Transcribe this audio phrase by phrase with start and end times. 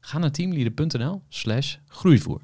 [0.00, 2.40] Ga naar teamleader.nl slash groeivoer.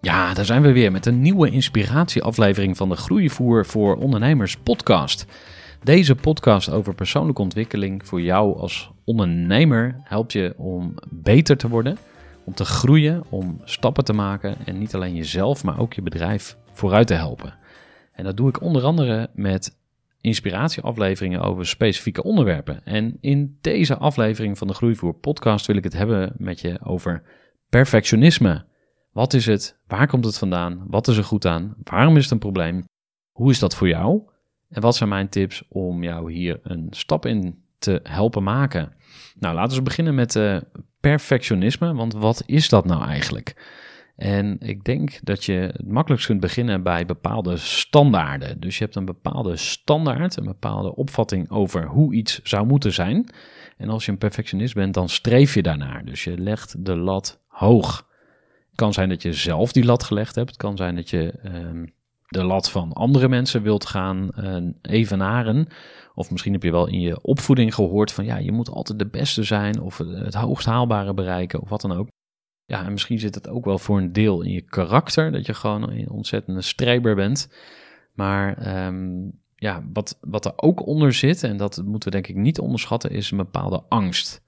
[0.00, 5.26] Ja, daar zijn we weer met een nieuwe inspiratieaflevering van de Groeivoer voor Ondernemers podcast.
[5.82, 11.98] Deze podcast over persoonlijke ontwikkeling voor jou als ondernemer helpt je om beter te worden,
[12.44, 16.56] om te groeien, om stappen te maken en niet alleen jezelf, maar ook je bedrijf
[16.72, 17.54] vooruit te helpen.
[18.12, 19.76] En dat doe ik onder andere met
[20.24, 22.84] inspiratieafleveringen over specifieke onderwerpen.
[22.84, 27.22] En in deze aflevering van de Groeivoer podcast wil ik het hebben met je over
[27.68, 28.64] perfectionisme.
[29.12, 29.78] Wat is het?
[29.86, 30.84] Waar komt het vandaan?
[30.86, 31.74] Wat is er goed aan?
[31.82, 32.84] Waarom is het een probleem?
[33.32, 34.22] Hoe is dat voor jou?
[34.68, 38.92] En wat zijn mijn tips om jou hier een stap in te helpen maken?
[39.38, 40.56] Nou, laten we beginnen met uh,
[41.00, 43.56] perfectionisme, want wat is dat nou eigenlijk?
[44.16, 48.60] En ik denk dat je het makkelijkst kunt beginnen bij bepaalde standaarden.
[48.60, 53.30] Dus je hebt een bepaalde standaard, een bepaalde opvatting over hoe iets zou moeten zijn.
[53.76, 56.04] En als je een perfectionist bent, dan streef je daarnaar.
[56.04, 58.06] Dus je legt de lat hoog.
[58.66, 60.48] Het kan zijn dat je zelf die lat gelegd hebt.
[60.48, 61.86] Het kan zijn dat je ehm,
[62.28, 65.66] de lat van andere mensen wilt gaan uh, evenaren.
[66.14, 69.08] Of misschien heb je wel in je opvoeding gehoord van ja, je moet altijd de
[69.08, 72.08] beste zijn of het hoogst haalbare bereiken of wat dan ook.
[72.66, 75.54] Ja, en misschien zit het ook wel voor een deel in je karakter, dat je
[75.54, 77.48] gewoon een ontzettende strijber bent.
[78.12, 82.36] Maar um, ja, wat, wat er ook onder zit, en dat moeten we denk ik
[82.36, 84.42] niet onderschatten, is een bepaalde angst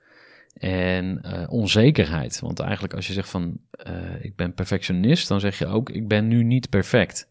[0.55, 2.41] en uh, onzekerheid.
[2.41, 6.09] Want eigenlijk als je zegt van uh, ik ben perfectionist, dan zeg je ook ik
[6.09, 7.31] ben nu niet perfect.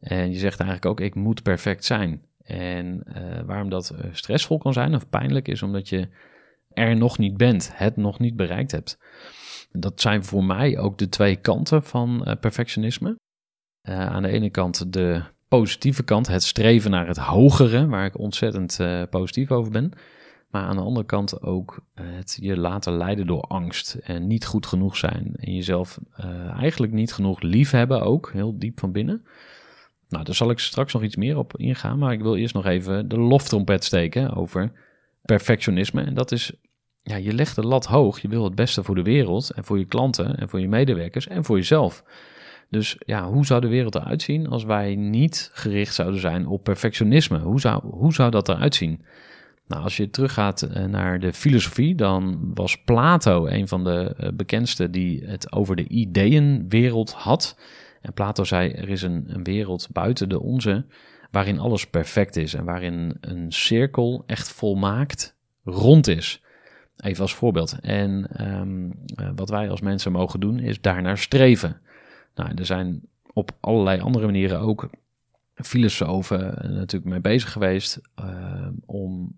[0.00, 2.22] En je zegt eigenlijk ook ik moet perfect zijn.
[2.42, 6.08] En uh, waarom dat stressvol kan zijn of pijnlijk is omdat je
[6.72, 8.98] er nog niet bent, het nog niet bereikt hebt.
[9.72, 13.16] Dat zijn voor mij ook de twee kanten van uh, perfectionisme.
[13.88, 18.18] Uh, aan de ene kant de positieve kant, het streven naar het hogere, waar ik
[18.18, 19.92] ontzettend uh, positief over ben.
[20.50, 24.66] Maar aan de andere kant ook het je laten leiden door angst en niet goed
[24.66, 25.34] genoeg zijn.
[25.36, 25.98] En jezelf
[26.56, 29.26] eigenlijk niet genoeg lief hebben ook, heel diep van binnen.
[30.08, 32.66] Nou, daar zal ik straks nog iets meer op ingaan, maar ik wil eerst nog
[32.66, 34.72] even de loftrompet steken over
[35.22, 36.02] perfectionisme.
[36.02, 36.52] En dat is
[37.06, 38.20] ja, je legt de lat hoog.
[38.20, 41.28] Je wil het beste voor de wereld en voor je klanten en voor je medewerkers
[41.28, 42.04] en voor jezelf.
[42.70, 46.64] Dus ja, hoe zou de wereld eruit zien als wij niet gericht zouden zijn op
[46.64, 47.38] perfectionisme?
[47.38, 49.04] Hoe zou, hoe zou dat eruit zien?
[49.66, 54.28] Nou, als je teruggaat eh, naar de filosofie, dan was Plato een van de eh,
[54.32, 57.58] bekendste die het over de ideeënwereld had.
[58.00, 60.86] En Plato zei: er is een, een wereld buiten de onze
[61.30, 66.40] waarin alles perfect is en waarin een cirkel echt volmaakt rond is.
[66.96, 67.76] Even als voorbeeld.
[67.80, 68.28] En
[68.60, 68.92] um,
[69.34, 71.80] wat wij als mensen mogen doen, is daarnaar streven.
[72.34, 73.00] Nou, er zijn
[73.32, 74.88] op allerlei andere manieren ook
[75.54, 79.34] filosofen eh, natuurlijk mee bezig geweest uh, om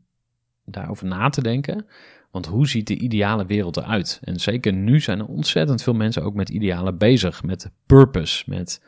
[0.65, 1.87] daarover na te denken.
[2.31, 4.21] Want hoe ziet de ideale wereld eruit?
[4.25, 8.83] En zeker nu zijn er ontzettend veel mensen ook met idealen bezig, met purpose, met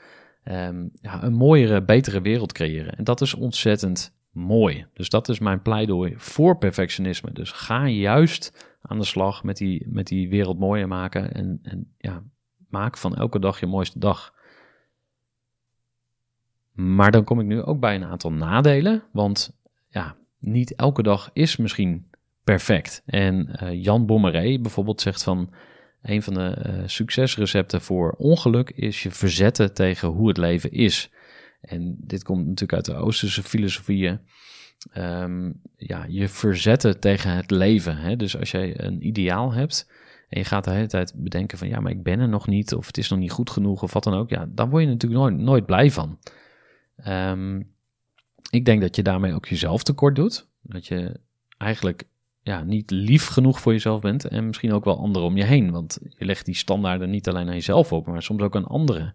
[0.45, 2.97] um, ja, een mooiere, betere wereld creëren.
[2.97, 4.87] En dat is ontzettend mooi.
[4.95, 7.33] Dus dat is mijn pleidooi voor perfectionisme.
[7.33, 11.35] Dus ga juist aan de slag met die, met die wereld mooier maken.
[11.35, 12.23] En, en ja,
[12.69, 14.35] maak van elke dag je mooiste dag.
[16.73, 19.03] Maar dan kom ik nu ook bij een aantal nadelen.
[19.13, 19.57] Want
[19.89, 22.11] ja, niet elke dag is misschien
[22.45, 23.03] perfect.
[23.07, 25.53] En uh, Jan Bommeré bijvoorbeeld zegt van.
[26.03, 31.11] Een van de uh, succesrecepten voor ongeluk is je verzetten tegen hoe het leven is.
[31.61, 34.21] En dit komt natuurlijk uit de Oosterse filosofieën.
[34.97, 37.97] Um, ja, je verzetten tegen het leven.
[37.97, 38.17] Hè?
[38.17, 39.91] Dus als jij een ideaal hebt
[40.29, 42.75] en je gaat de hele tijd bedenken van ja, maar ik ben er nog niet
[42.75, 44.89] of het is nog niet goed genoeg of wat dan ook, ja, dan word je
[44.89, 46.19] natuurlijk nooit, nooit blij van.
[47.07, 47.73] Um,
[48.51, 50.49] ik denk dat je daarmee ook jezelf tekort doet.
[50.63, 51.21] Dat je
[51.59, 52.05] eigenlijk
[52.43, 55.71] ja, niet lief genoeg voor jezelf bent en misschien ook wel anderen om je heen.
[55.71, 59.15] Want je legt die standaarden niet alleen aan jezelf op, maar soms ook aan anderen.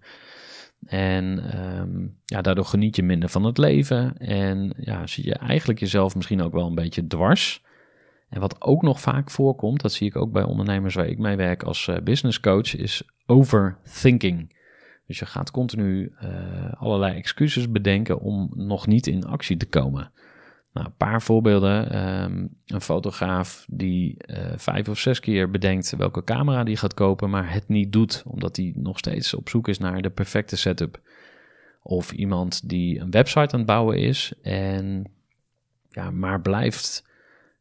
[0.86, 5.80] En ehm, ja, daardoor geniet je minder van het leven en ja, zie je eigenlijk
[5.80, 7.63] jezelf misschien ook wel een beetje dwars.
[8.30, 11.36] En wat ook nog vaak voorkomt, dat zie ik ook bij ondernemers waar ik mee
[11.36, 14.54] werk als uh, business coach, is overthinking.
[15.07, 20.12] Dus je gaat continu uh, allerlei excuses bedenken om nog niet in actie te komen.
[20.75, 22.06] Nou, een paar voorbeelden.
[22.24, 27.30] Um, een fotograaf die uh, vijf of zes keer bedenkt welke camera die gaat kopen,
[27.30, 31.00] maar het niet doet, omdat hij nog steeds op zoek is naar de perfecte setup.
[31.81, 35.12] Of iemand die een website aan het bouwen is en
[35.89, 37.07] ja, maar blijft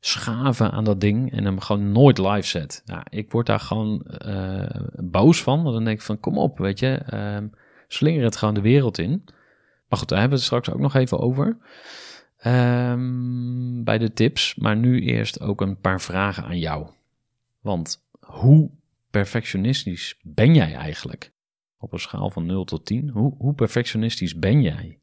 [0.01, 2.83] schaven aan dat ding en hem gewoon nooit live zet.
[2.87, 6.59] Nou, ik word daar gewoon uh, boos van, want dan denk ik van kom op,
[6.59, 7.53] weet je, um,
[7.89, 9.23] slinger het gewoon de wereld in.
[9.89, 11.57] Maar goed, daar hebben we het straks ook nog even over.
[12.47, 16.91] Um, bij de tips, maar nu eerst ook een paar vragen aan jou.
[17.61, 18.71] Want hoe
[19.11, 21.33] perfectionistisch ben jij eigenlijk?
[21.79, 25.01] Op een schaal van 0 tot 10, hoe, hoe perfectionistisch ben jij?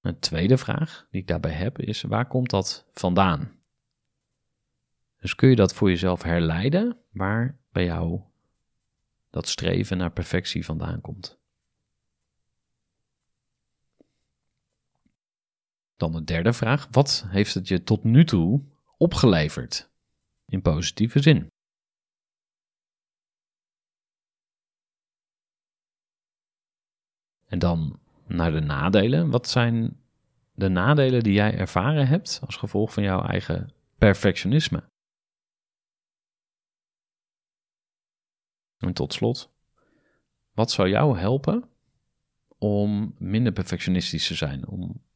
[0.00, 3.60] Een tweede vraag die ik daarbij heb is: waar komt dat vandaan?
[5.20, 8.20] Dus kun je dat voor jezelf herleiden waar bij jou
[9.30, 11.39] dat streven naar perfectie vandaan komt?
[16.00, 18.62] Dan de derde vraag: wat heeft het je tot nu toe
[18.96, 19.90] opgeleverd?
[20.46, 21.48] In positieve zin.
[27.46, 29.30] En dan naar de nadelen.
[29.30, 30.00] Wat zijn
[30.52, 34.88] de nadelen die jij ervaren hebt als gevolg van jouw eigen perfectionisme?
[38.76, 39.52] En tot slot,
[40.52, 41.68] wat zou jou helpen
[42.58, 45.08] om minder perfectionistisch te zijn, om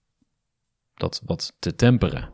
[0.95, 2.33] dat wat te temperen?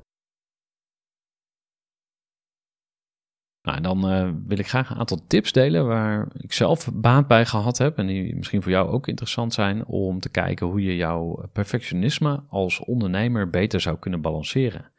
[3.62, 7.27] Nou, en dan uh, wil ik graag een aantal tips delen waar ik zelf baat
[7.27, 10.83] bij gehad heb en die misschien voor jou ook interessant zijn om te kijken hoe
[10.83, 14.93] je jouw perfectionisme als ondernemer beter zou kunnen balanceren.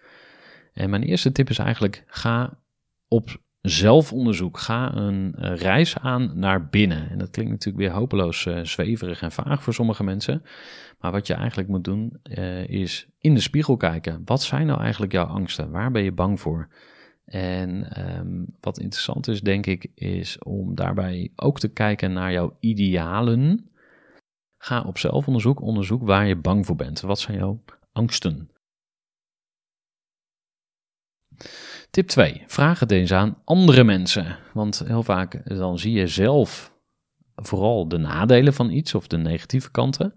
[0.74, 2.58] En mijn eerste tip is eigenlijk ga
[3.08, 7.10] op zelfonderzoek, ga een uh, reis aan naar binnen.
[7.10, 10.44] En dat klinkt natuurlijk weer hopeloos uh, zweverig en vaag voor sommige mensen.
[11.00, 12.20] Maar wat je eigenlijk moet doen
[12.68, 14.22] is in de spiegel kijken.
[14.26, 15.72] Wat zijn nou eigenlijk jouw angsten?
[15.72, 16.68] Waar ben je bang voor?
[17.26, 22.58] En um, wat interessant is, denk ik, is om daarbij ook te kijken naar jouw
[22.60, 23.72] idealen.
[24.58, 27.02] Ga op zelfonderzoek, onderzoek waar je bang voor bent.
[27.02, 28.50] Wat zijn jouw angsten?
[31.92, 32.44] Tip 2.
[32.48, 34.38] Vraag het eens aan andere mensen.
[34.54, 36.74] Want heel vaak dan zie je zelf
[37.36, 40.14] vooral de nadelen van iets of de negatieve kanten.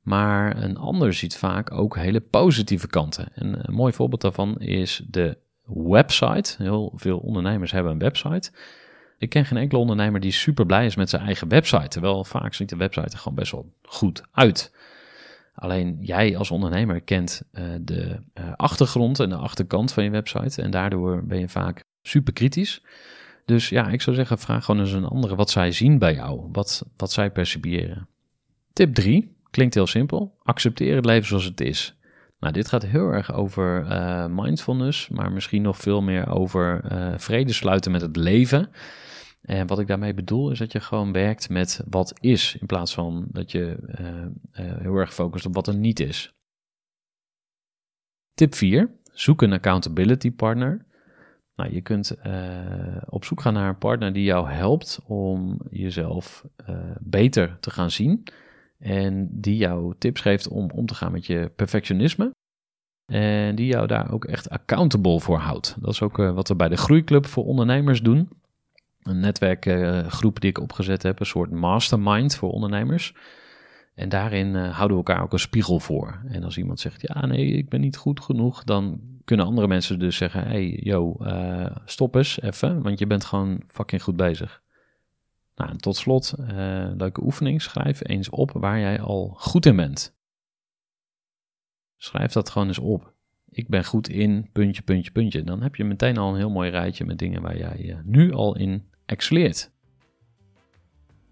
[0.00, 3.28] Maar een ander ziet vaak ook hele positieve kanten.
[3.34, 6.62] En een mooi voorbeeld daarvan is de website.
[6.62, 8.52] Heel veel ondernemers hebben een website.
[9.18, 11.88] Ik ken geen enkele ondernemer die super blij is met zijn eigen website.
[11.88, 14.72] Terwijl vaak ziet de website er gewoon best wel goed uit.
[15.56, 20.62] Alleen jij als ondernemer kent uh, de uh, achtergrond en de achterkant van je website.
[20.62, 22.82] En daardoor ben je vaak super kritisch.
[23.44, 26.48] Dus ja, ik zou zeggen, vraag gewoon eens een andere wat zij zien bij jou.
[26.52, 28.08] Wat, wat zij percipiëren.
[28.72, 30.34] Tip 3 klinkt heel simpel.
[30.42, 31.96] Accepteer het leven zoals het is.
[32.40, 36.84] Nou, dit gaat heel erg over uh, mindfulness, maar misschien nog veel meer over
[37.16, 38.70] vrede sluiten met het leven.
[39.46, 42.94] En wat ik daarmee bedoel is dat je gewoon werkt met wat is, in plaats
[42.94, 46.34] van dat je uh, heel erg focust op wat er niet is.
[48.34, 48.90] Tip 4.
[49.12, 50.84] Zoek een accountability partner.
[51.54, 52.16] Nou, je kunt
[53.08, 56.46] op zoek gaan naar een partner die jou helpt om jezelf
[57.00, 58.24] beter te gaan zien
[58.78, 62.30] en die jou tips geeft om om te gaan met je perfectionisme.
[63.12, 65.76] En die jou daar ook echt accountable voor houdt.
[65.80, 68.28] Dat is ook wat we bij de Groeiclub voor ondernemers doen.
[69.06, 73.14] Een netwerkgroep uh, die ik opgezet heb, een soort mastermind voor ondernemers.
[73.94, 76.20] En daarin uh, houden we elkaar ook een spiegel voor.
[76.28, 79.98] En als iemand zegt, ja nee, ik ben niet goed genoeg, dan kunnen andere mensen
[79.98, 84.62] dus zeggen, hey yo, uh, stop eens even, want je bent gewoon fucking goed bezig.
[85.56, 87.62] Nou, en tot slot, uh, leuke oefening.
[87.62, 90.16] Schrijf eens op waar jij al goed in bent.
[91.96, 93.14] Schrijf dat gewoon eens op.
[93.48, 95.44] Ik ben goed in puntje, puntje, puntje.
[95.44, 98.56] Dan heb je meteen al een heel mooi rijtje met dingen waar jij nu al
[98.56, 99.70] in excelleert.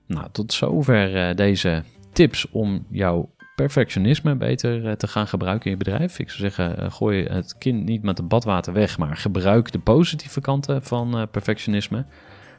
[0.07, 5.85] Nou, tot zover uh, deze tips om jouw perfectionisme beter te gaan gebruiken in je
[5.85, 6.19] bedrijf.
[6.19, 10.41] Ik zou zeggen, gooi het kind niet met het badwater weg, maar gebruik de positieve
[10.41, 12.05] kanten van perfectionisme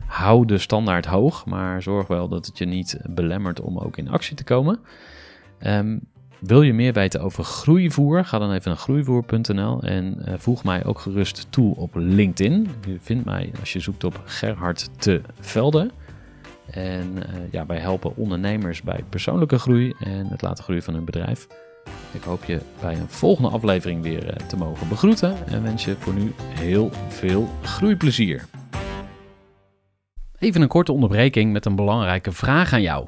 [0.05, 4.09] hou de standaard hoog, maar zorg wel dat het je niet belemmert om ook in
[4.09, 4.79] actie te komen.
[5.59, 6.07] Um,
[6.45, 8.25] Wil je meer weten over groeivoer?
[8.25, 12.69] Ga dan even naar groeivoer.nl en uh, voeg mij ook gerust toe op LinkedIn.
[12.87, 15.91] Je vindt mij als je zoekt op Gerhard te Velde.
[16.71, 21.05] En uh, ja, wij helpen ondernemers bij persoonlijke groei en het laten groeien van hun
[21.05, 21.47] bedrijf.
[22.11, 25.95] Ik hoop je bij een volgende aflevering weer uh, te mogen begroeten en wens je
[25.99, 28.45] voor nu heel veel groeiplezier.
[30.39, 33.07] Even een korte onderbreking met een belangrijke vraag aan jou.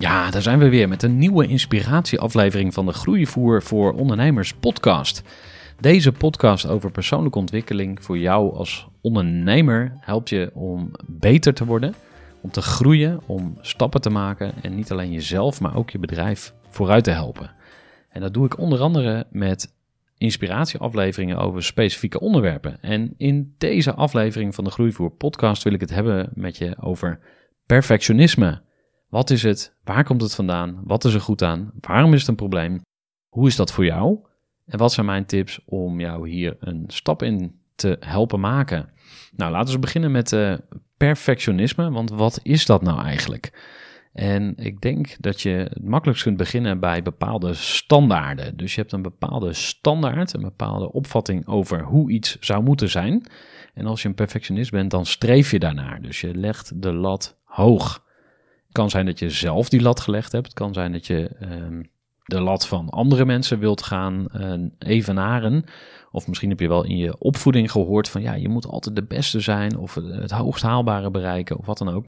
[0.00, 5.22] Ja, daar zijn we weer met een nieuwe inspiratieaflevering van de Groeivoer voor Ondernemers podcast.
[5.80, 11.94] Deze podcast over persoonlijke ontwikkeling voor jou als ondernemer helpt je om beter te worden,
[12.40, 16.54] om te groeien, om stappen te maken en niet alleen jezelf, maar ook je bedrijf
[16.68, 17.50] vooruit te helpen.
[18.08, 19.74] En dat doe ik onder andere met
[20.20, 22.82] inspiratieafleveringen over specifieke onderwerpen.
[22.82, 27.20] En in deze aflevering van de Groeivoer podcast wil ik het hebben met je over
[27.66, 28.62] perfectionisme.
[29.08, 29.76] Wat is het?
[29.84, 30.80] Waar komt het vandaan?
[30.84, 31.72] Wat is er goed aan?
[31.80, 32.80] Waarom is het een probleem?
[33.28, 34.18] Hoe is dat voor jou?
[34.66, 38.90] En wat zijn mijn tips om jou hier een stap in te helpen maken?
[39.36, 40.54] Nou, laten we beginnen met uh,
[40.96, 43.52] perfectionisme, want wat is dat nou eigenlijk?
[44.12, 48.56] En ik denk dat je het makkelijkst kunt beginnen bij bepaalde standaarden.
[48.56, 53.26] Dus je hebt een bepaalde standaard, een bepaalde opvatting over hoe iets zou moeten zijn.
[53.74, 56.02] En als je een perfectionist bent, dan streef je daarnaar.
[56.02, 58.04] Dus je legt de lat hoog.
[58.64, 60.46] Het kan zijn dat je zelf die lat gelegd hebt.
[60.46, 61.84] Het kan zijn dat je uh,
[62.24, 65.64] de lat van andere mensen wilt gaan uh, evenaren.
[66.10, 69.04] Of misschien heb je wel in je opvoeding gehoord van ja, je moet altijd de
[69.04, 72.04] beste zijn of het hoogst haalbare bereiken of wat dan ook.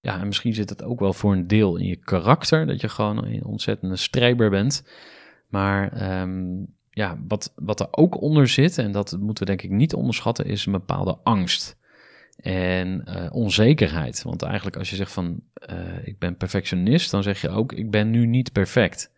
[0.00, 2.88] Ja, en misschien zit het ook wel voor een deel in je karakter, dat je
[2.88, 4.88] gewoon een ontzettende strijber bent.
[5.48, 9.70] Maar um, ja, wat, wat er ook onder zit, en dat moeten we denk ik
[9.70, 11.78] niet onderschatten, is een bepaalde angst
[12.36, 14.22] en uh, onzekerheid.
[14.22, 15.40] Want eigenlijk als je zegt van
[15.70, 19.12] uh, ik ben perfectionist, dan zeg je ook ik ben nu niet perfect.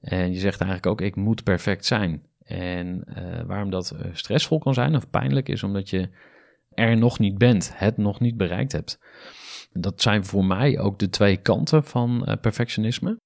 [0.00, 2.22] En je zegt eigenlijk ook ik moet perfect zijn.
[2.44, 6.08] En uh, waarom dat stressvol kan zijn of pijnlijk is omdat je
[6.74, 8.98] er nog niet bent, het nog niet bereikt hebt.
[9.78, 13.20] Dat zijn voor mij ook de twee kanten van uh, perfectionisme.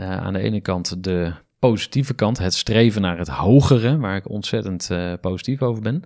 [0.00, 4.28] Uh, aan de ene kant de positieve kant, het streven naar het hogere, waar ik
[4.28, 6.02] ontzettend uh, positief over ben.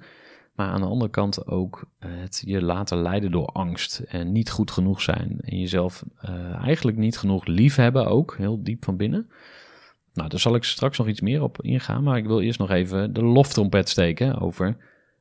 [0.55, 4.71] Maar aan de andere kant ook het je laten leiden door angst en niet goed
[4.71, 5.39] genoeg zijn.
[5.41, 6.05] En jezelf
[6.63, 9.31] eigenlijk niet genoeg lief hebben ook, heel diep van binnen.
[10.13, 12.71] Nou, daar zal ik straks nog iets meer op ingaan, maar ik wil eerst nog
[12.71, 14.77] even de loftrompet steken over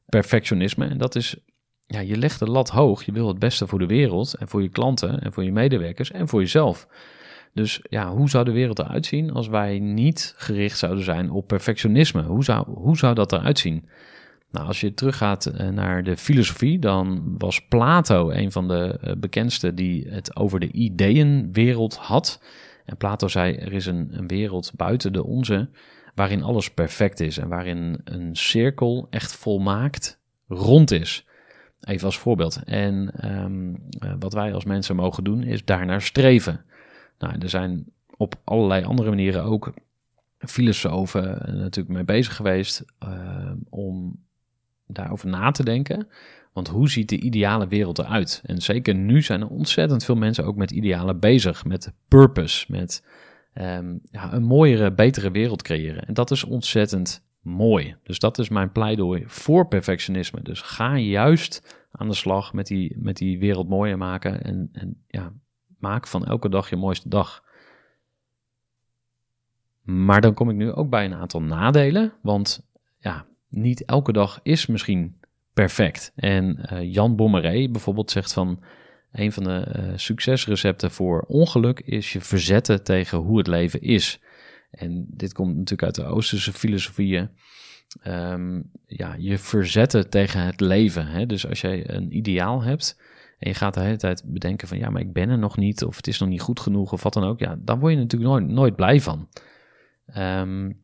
[0.06, 0.88] perfectionisme.
[0.88, 1.36] En dat is
[1.92, 3.04] ja, je legt de lat hoog.
[3.04, 6.12] Je wil het beste voor de wereld en voor je klanten en voor je medewerkers
[6.12, 6.88] en voor jezelf.
[7.54, 11.48] Dus ja, hoe zou de wereld eruit zien als wij niet gericht zouden zijn op
[11.48, 12.24] perfectionisme?
[12.24, 13.90] Hoe zou, hoe zou dat eruit zien?
[14.52, 19.14] Nou, als je teruggaat eh, naar de filosofie, dan was Plato een van de eh,
[19.18, 22.42] bekendste die het over de ideeënwereld had.
[22.86, 25.70] En Plato zei: er is een, een wereld buiten de onze
[26.16, 31.28] waarin alles perfect is en waarin een cirkel echt volmaakt rond is.
[31.84, 32.64] Even als voorbeeld.
[32.64, 33.12] En
[33.44, 33.84] um,
[34.20, 36.66] wat wij als mensen mogen doen, is daarnaar streven.
[37.18, 37.86] Nou, er zijn
[38.18, 39.74] op allerlei andere manieren ook
[40.38, 44.24] filosofen eh, natuurlijk mee bezig geweest uh, om
[44.88, 46.08] daarover na te denken.
[46.54, 48.42] Want hoe ziet de ideale wereld eruit?
[48.46, 53.06] En zeker nu zijn er ontzettend veel mensen ook met idealen bezig, met purpose, met
[53.56, 56.06] um, ja, een mooiere, betere wereld creëren.
[56.06, 57.96] En dat is ontzettend mooi.
[58.04, 60.42] Dus dat is mijn pleidooi voor perfectionisme.
[60.42, 64.44] Dus ga juist aan de slag met die, met die wereld mooier maken.
[64.44, 65.34] En, en ja,
[65.80, 67.44] maak van elke dag je mooiste dag.
[69.82, 72.14] Maar dan kom ik nu ook bij een aantal nadelen.
[72.22, 72.68] Want
[72.98, 75.20] ja, niet elke dag is misschien
[75.54, 76.12] perfect.
[76.16, 78.64] En uh, Jan Bommeré bijvoorbeeld zegt van.
[79.12, 84.20] een van de uh, succesrecepten voor ongeluk is je verzetten tegen hoe het leven is.
[84.72, 87.30] En dit komt natuurlijk uit de Oosterse filosofieën.
[88.08, 91.08] Um, ja, je verzetten tegen het leven.
[91.08, 91.26] Hè?
[91.26, 93.02] Dus als jij een ideaal hebt
[93.40, 95.84] en je gaat de hele tijd bedenken van ja, maar ik ben er nog niet
[95.84, 97.40] of het is nog niet goed genoeg of wat dan ook.
[97.40, 99.28] Ja, dan word je natuurlijk nooit, nooit blij van.
[100.18, 100.82] Um,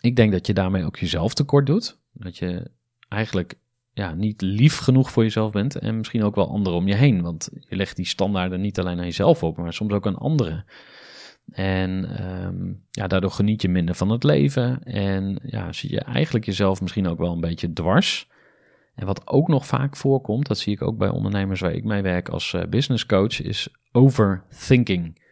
[0.00, 1.98] ik denk dat je daarmee ook jezelf tekort doet.
[2.12, 2.70] Dat je
[3.08, 3.54] eigenlijk
[3.92, 7.22] ja, niet lief genoeg voor jezelf bent en misschien ook wel anderen om je heen.
[7.22, 10.64] Want je legt die standaarden niet alleen aan jezelf op, maar soms ook aan anderen.
[11.52, 16.44] En um, ja, daardoor geniet je minder van het leven en ja, zie je eigenlijk
[16.44, 18.28] jezelf misschien ook wel een beetje dwars.
[18.94, 22.02] En wat ook nog vaak voorkomt, dat zie ik ook bij ondernemers waar ik mee
[22.02, 25.22] werk als uh, business coach, is overthinking.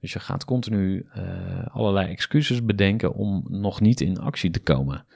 [0.00, 5.06] Dus je gaat continu uh, allerlei excuses bedenken om nog niet in actie te komen.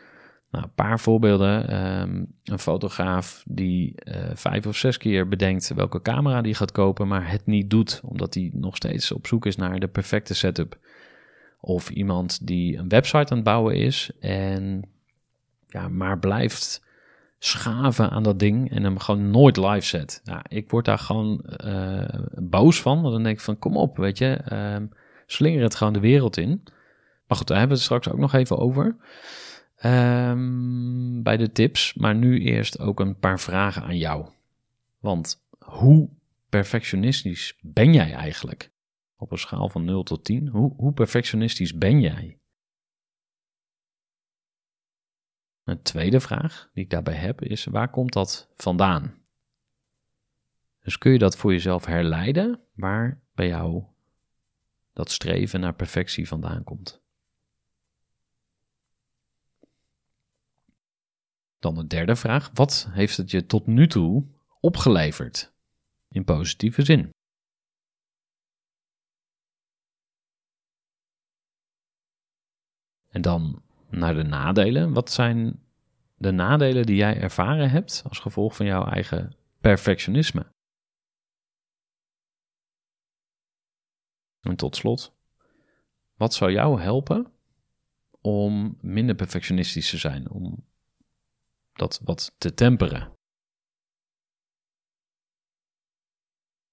[0.52, 1.84] Nou, een paar voorbeelden.
[2.00, 7.08] Um, een fotograaf die uh, vijf of zes keer bedenkt welke camera die gaat kopen,
[7.08, 10.78] maar het niet doet, omdat hij nog steeds op zoek is naar de perfecte setup.
[11.60, 14.82] Of iemand die een website aan het bouwen is en
[15.66, 16.84] ja, maar blijft
[17.38, 20.20] schaven aan dat ding en hem gewoon nooit live zet.
[20.24, 23.96] Nou, ik word daar gewoon uh, boos van, want dan denk ik van kom op,
[23.96, 24.90] weet je, um,
[25.26, 26.62] slinger het gewoon de wereld in.
[27.26, 28.96] Maar goed, daar hebben we het straks ook nog even over.
[29.84, 34.28] Um, bij de tips, maar nu eerst ook een paar vragen aan jou.
[34.98, 36.10] Want hoe
[36.48, 38.72] perfectionistisch ben jij eigenlijk?
[39.16, 42.38] Op een schaal van 0 tot 10, hoe, hoe perfectionistisch ben jij?
[45.64, 49.14] Een tweede vraag die ik daarbij heb is: waar komt dat vandaan?
[50.82, 53.84] Dus kun je dat voor jezelf herleiden waar bij jou
[54.92, 57.01] dat streven naar perfectie vandaan komt?
[61.62, 64.26] Dan de derde vraag: wat heeft het je tot nu toe
[64.60, 65.52] opgeleverd?
[66.08, 67.10] In positieve zin.
[73.08, 74.92] En dan naar de nadelen.
[74.92, 75.62] Wat zijn
[76.14, 80.46] de nadelen die jij ervaren hebt als gevolg van jouw eigen perfectionisme?
[84.40, 85.14] En tot slot,
[86.14, 87.32] wat zou jou helpen
[88.20, 90.70] om minder perfectionistisch te zijn, om
[91.72, 93.12] dat wat te temperen?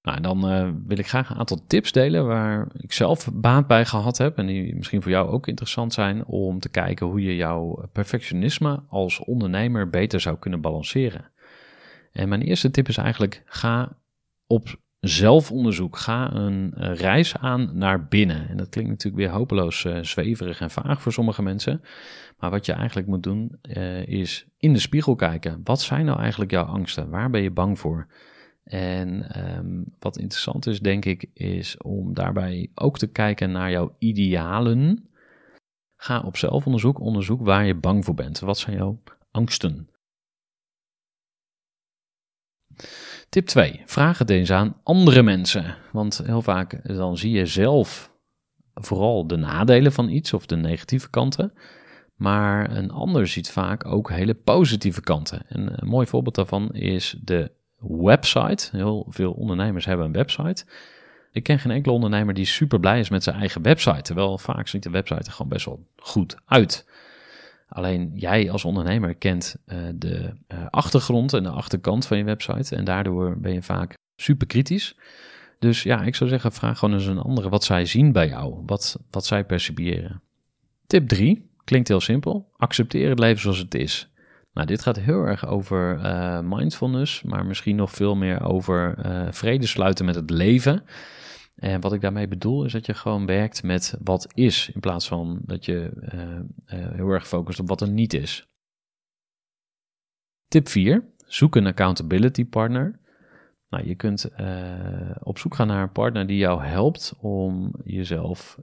[0.01, 3.67] Nou, en dan uh, wil ik graag een aantal tips delen waar ik zelf baat
[3.67, 7.21] bij gehad heb en die misschien voor jou ook interessant zijn om te kijken hoe
[7.21, 11.31] je jouw perfectionisme als ondernemer beter zou kunnen balanceren.
[12.11, 13.97] En mijn eerste tip is eigenlijk ga
[14.47, 18.49] op zelfonderzoek, ga een reis aan naar binnen.
[18.49, 21.81] En dat klinkt natuurlijk weer hopeloos uh, zweverig en vaag voor sommige mensen.
[22.37, 25.61] Maar wat je eigenlijk moet doen uh, is in de spiegel kijken.
[25.63, 27.09] Wat zijn nou eigenlijk jouw angsten?
[27.09, 28.07] Waar ben je bang voor?
[28.63, 33.95] En um, wat interessant is, denk ik, is om daarbij ook te kijken naar jouw
[33.99, 35.09] idealen.
[35.95, 38.39] Ga op zelfonderzoek, onderzoek waar je bang voor bent.
[38.39, 39.88] Wat zijn jouw angsten?
[43.29, 43.81] Tip 2.
[43.85, 45.75] Vraag het eens aan andere mensen.
[45.91, 48.11] Want heel vaak dan zie je zelf
[48.73, 51.53] vooral de nadelen van iets of de negatieve kanten.
[52.15, 55.41] Maar een ander ziet vaak ook hele positieve kanten.
[55.47, 58.69] En een mooi voorbeeld daarvan is de website.
[58.71, 60.65] Heel veel ondernemers hebben een website.
[61.31, 64.01] Ik ken geen enkele ondernemer die super blij is met zijn eigen website.
[64.01, 66.87] Terwijl vaak ziet de website er gewoon best wel goed uit.
[67.69, 72.75] Alleen jij als ondernemer kent uh, de uh, achtergrond en de achterkant van je website.
[72.75, 74.95] En daardoor ben je vaak super kritisch.
[75.59, 78.63] Dus ja, ik zou zeggen, vraag gewoon eens een andere wat zij zien bij jou.
[78.65, 80.21] Wat, wat zij percipiëren.
[80.87, 82.49] Tip 3 klinkt heel simpel.
[82.57, 84.09] Accepteer het leven zoals het is.
[84.53, 88.97] Nou, dit gaat heel erg over uh, mindfulness, maar misschien nog veel meer over
[89.31, 90.83] vrede sluiten met het leven.
[91.59, 95.07] En wat ik daarmee bedoel is dat je gewoon werkt met wat is, in plaats
[95.07, 98.47] van dat je uh, heel erg focust op wat er niet is.
[100.47, 101.03] Tip 4.
[101.17, 102.99] Zoek een accountability partner.
[103.67, 104.29] Nou, je kunt
[105.19, 108.59] op zoek gaan naar een partner die jou helpt om jezelf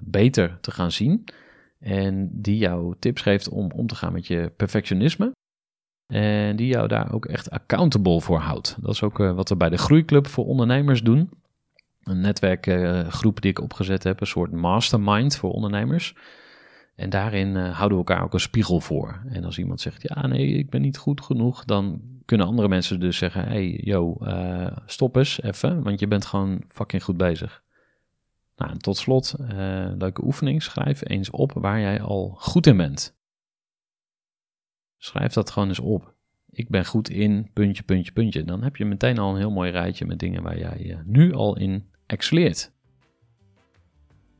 [0.00, 1.24] beter te gaan zien
[1.78, 5.32] en die jou tips geeft om om te gaan met je perfectionisme.
[6.06, 8.76] En die jou daar ook echt accountable voor houdt.
[8.80, 11.30] Dat is ook wat we bij de Groeiclub voor ondernemers doen.
[12.06, 16.14] Een netwerkgroep uh, die ik opgezet heb, een soort mastermind voor ondernemers.
[16.94, 19.22] En daarin uh, houden we elkaar ook een spiegel voor.
[19.28, 23.00] En als iemand zegt, ja nee, ik ben niet goed genoeg, dan kunnen andere mensen
[23.00, 27.62] dus zeggen, hey yo, uh, stop eens even, want je bent gewoon fucking goed bezig.
[28.56, 29.48] Nou, en tot slot, uh,
[29.98, 30.62] leuke oefening.
[30.62, 33.16] Schrijf eens op waar jij al goed in bent.
[34.96, 36.14] Schrijf dat gewoon eens op.
[36.50, 38.44] ik ben goed in puntje, puntje, puntje.
[38.44, 41.56] Dan heb je meteen al een heel mooi rijtje met dingen waar jij nu al
[41.56, 42.72] in excelleert.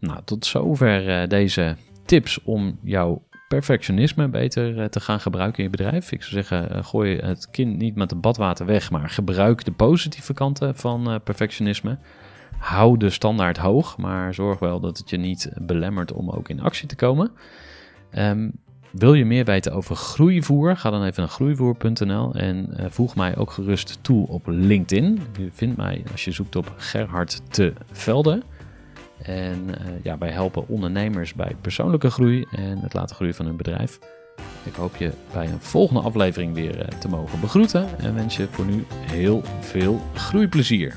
[0.01, 5.65] Nou, tot zover uh, deze tips om jouw perfectionisme beter uh, te gaan gebruiken in
[5.65, 6.13] je bedrijf.
[6.13, 10.33] Ik zou zeggen, gooi het kind niet met het badwater weg, maar gebruik de positieve
[10.33, 11.99] kanten van perfectionisme.
[12.59, 16.61] Hou de standaard hoog, maar zorg wel dat het je niet belemmert om ook in
[16.61, 17.31] actie te komen.
[18.19, 18.53] Um,
[18.99, 20.77] wil je meer weten over groeivoer?
[20.77, 25.21] Ga dan even naar groeivoer.nl en uh, voeg mij ook gerust toe op LinkedIn.
[25.39, 28.43] Je vindt mij als je zoekt op Gerhard te Velde.
[29.23, 33.57] En uh, ja, wij helpen ondernemers bij persoonlijke groei en het laten groeien van hun
[33.57, 33.99] bedrijf.
[34.63, 38.49] Ik hoop je bij een volgende aflevering weer uh, te mogen begroeten en wens je
[38.51, 40.97] voor nu heel veel groeiplezier.